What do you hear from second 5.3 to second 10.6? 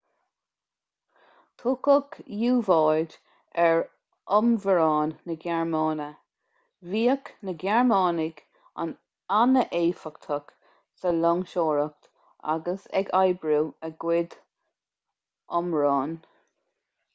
na gearmáine bhíodh na gearmánaigh an-éifeachtach